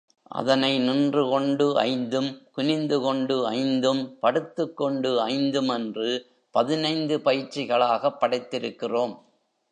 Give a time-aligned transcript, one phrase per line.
[0.31, 6.25] அதனை நின்று கொண்டு ஐந்தும் குனிந்து கொண்டு ஐந்தும் படுத்துக் கொண்டு ஐந்தும் என்று
[6.51, 9.13] பதினைந்து பயிற்சிகளாகப் படைத்திருக்கிறோம்.